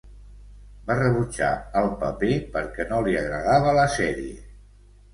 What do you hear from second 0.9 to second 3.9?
rebutjar el paper perquè no li agradava la